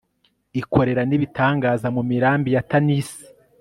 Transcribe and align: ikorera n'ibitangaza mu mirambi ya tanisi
ikorera 0.61 1.01
n'ibitangaza 1.05 1.87
mu 1.95 2.01
mirambi 2.09 2.49
ya 2.55 2.63
tanisi 2.69 3.19